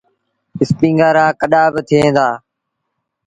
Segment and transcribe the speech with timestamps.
[0.61, 2.27] اسپيٚنگر رآ ڪڏآ با ٿئيٚݩ دآ۔